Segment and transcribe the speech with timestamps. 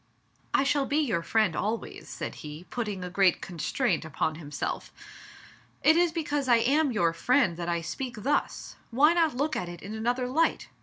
[0.51, 4.91] "I shall be your friend always," said he, putting a great constraint upon himself.
[5.83, 9.69] "It is because I am your friend that I speak thus; why not look at
[9.69, 10.69] it in another light?